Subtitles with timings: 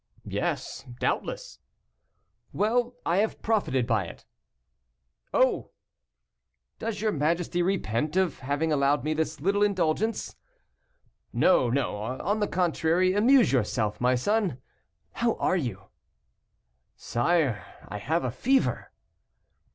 [0.25, 1.59] "Yes, doubtless."
[2.53, 4.25] "Well, I have profited by it."
[5.31, 5.69] "Oh!"
[6.79, 10.37] "Does your majesty repent of having allowed me this little indulgence?"
[11.31, 14.59] "No, no, on the contrary, amuse yourself, my son.
[15.11, 15.89] How are you?"
[16.95, 18.91] "Sire, I have a fever."